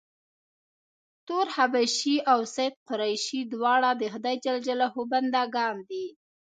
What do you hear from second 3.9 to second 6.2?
د خدای ج بنده ګان دي.